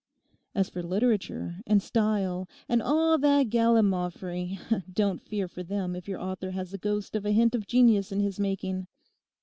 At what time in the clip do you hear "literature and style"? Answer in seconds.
0.81-2.49